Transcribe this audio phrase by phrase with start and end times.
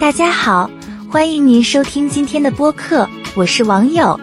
[0.00, 0.70] 大家好，
[1.10, 4.18] 欢迎您收听今天的播客，我是网友。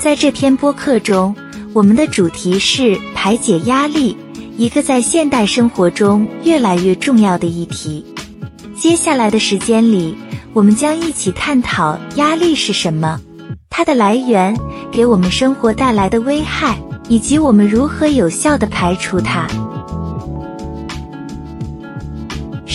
[0.00, 1.32] 在这篇播客中，
[1.72, 4.16] 我们的主题是排解压力，
[4.56, 8.04] 一个在现代生活中越来越重要的议题。
[8.74, 10.16] 接下来的时间里，
[10.52, 13.20] 我们将一起探讨压力是什么，
[13.70, 14.58] 它的来源，
[14.90, 16.76] 给我们生活带来的危害，
[17.08, 19.46] 以及我们如何有效的排除它。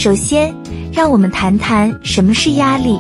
[0.02, 0.52] 首先，
[0.92, 3.00] 让我们谈谈什么是压力。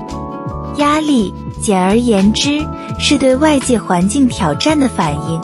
[0.78, 2.64] 压力，简而言之，
[3.00, 5.42] 是对外界环境挑战的反应。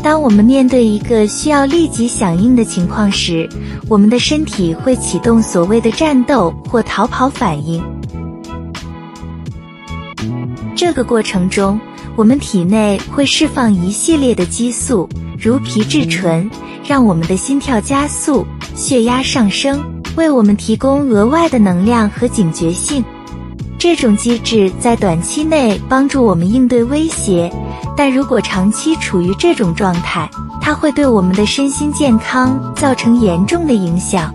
[0.00, 3.48] 当我们面对一个需要立即响应的情况时，
[3.88, 7.82] 我们的身体会启动所谓的战斗或逃跑反应。
[10.76, 11.80] 这个过程中，
[12.14, 16.48] 我们体内会释放一系列的激素，如皮质醇，
[16.86, 18.46] 让我们的心跳加速、
[18.76, 19.95] 血压上升。
[20.16, 23.04] 为我们提供额外的能量和警觉性，
[23.78, 27.52] 这种机制在短期内帮助我们应对威胁，
[27.96, 30.28] 但如果长期处于这种状态，
[30.60, 34.34] 它会对我们的身心健康造成严重的影响。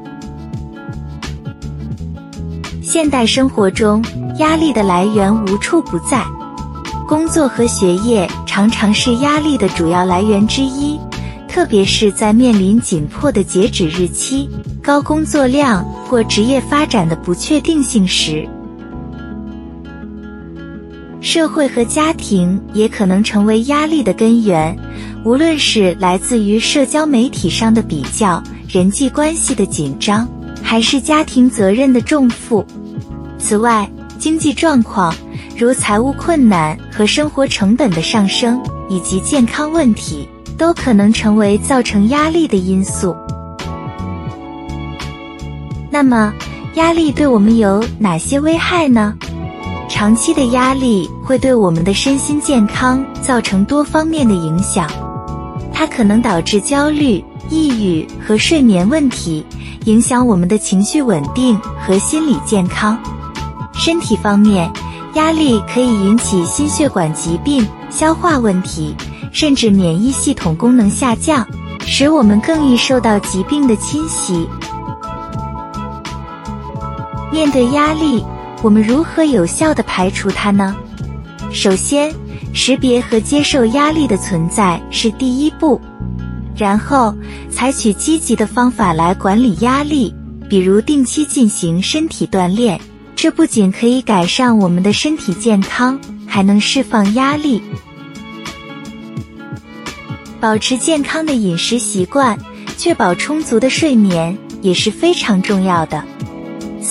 [2.83, 4.03] 现代生活中，
[4.37, 6.23] 压力的来源无处不在，
[7.07, 10.99] 工作和学业常常是压力的主要来源之一。
[11.47, 14.49] 特别是在面临紧迫的截止日期、
[14.91, 18.45] 高工作量或职业发展的不确定性时，
[21.21, 24.77] 社会和家庭也可能成为压力的根源。
[25.23, 30.27] 无论是来自于社交媒体上的比较、人际关系的紧张，
[30.61, 32.65] 还是家庭责任的重负。
[33.39, 33.89] 此外，
[34.19, 35.15] 经济状况，
[35.57, 40.27] 如财务困难和生活成本的上升，以及健康问题。
[40.57, 43.15] 都可能成为造成压力的因素。
[45.91, 46.33] 那么，
[46.75, 49.13] 压力对我们有哪些危害呢？
[49.89, 54.89] 长期的压力会对我们的身心健康造成多方面的影响。
[55.73, 59.45] 它可能导致焦虑、抑郁和睡眠问题，
[59.83, 62.97] 影响我们的情绪稳定和心理健康。
[63.73, 64.71] 身体方面，
[65.15, 68.95] 压力可以引起心血管疾病、消化问题。
[69.33, 71.47] 甚至免疫系统功能下降，
[71.85, 74.45] 使我们更易受到疾病的侵袭。
[77.41, 78.23] 面对压力，
[78.61, 80.75] 我们如何有效地排除它呢？
[81.51, 82.13] 首先，
[82.53, 85.81] 识别和接受压力的存在是第一步，
[86.55, 87.15] 然后
[87.49, 90.13] 采取积极的方法来管理压力，
[90.47, 92.79] 比如定期进行身体锻炼。
[93.15, 97.59] 这不仅可以改善我们的身体健康，还能释放压力。
[100.39, 102.37] 保持健康的饮食习惯，
[102.77, 106.03] 确保充足的睡眠也是非常重要的。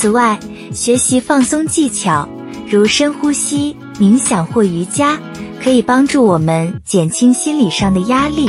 [0.00, 0.40] 此外，
[0.72, 2.26] 学习放松技巧，
[2.66, 5.18] 如深呼吸、冥想或瑜伽，
[5.62, 8.48] 可以帮助我们减轻心理上的压力。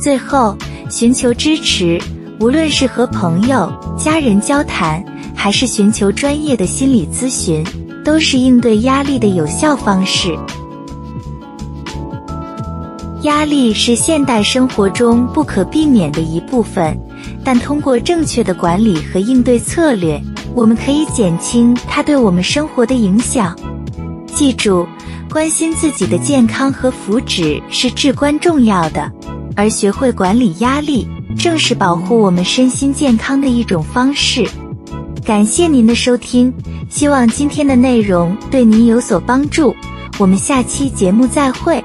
[0.00, 0.56] 最后，
[0.88, 2.00] 寻求支持，
[2.38, 5.04] 无论是和朋友、家人交谈，
[5.34, 7.64] 还是寻求专业的心理咨询，
[8.04, 10.38] 都是应对压力的有效方式。
[13.22, 16.96] 压力是现代生活中不可避免的一部分，
[17.44, 20.22] 但通过正确的管理和应对策略，
[20.54, 23.56] 我们可以减轻它对我们生活的影响。
[24.26, 24.86] 记住，
[25.30, 29.10] 关心自己的健康和福祉是至关重要的，
[29.56, 31.06] 而学会管理压力，
[31.38, 34.48] 正是保护我们身心健康的一种方式。
[35.24, 36.52] 感谢您的收听，
[36.88, 39.74] 希望今天的内容对您有所帮助。
[40.18, 41.82] 我们下期节目再会。